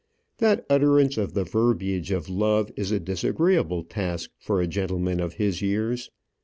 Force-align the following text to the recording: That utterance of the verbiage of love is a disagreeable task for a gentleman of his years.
That 0.39 0.65
utterance 0.67 1.15
of 1.19 1.35
the 1.35 1.43
verbiage 1.43 2.09
of 2.09 2.27
love 2.27 2.71
is 2.75 2.91
a 2.91 2.99
disagreeable 2.99 3.83
task 3.83 4.31
for 4.39 4.59
a 4.59 4.65
gentleman 4.65 5.19
of 5.19 5.35
his 5.35 5.61
years. 5.61 6.09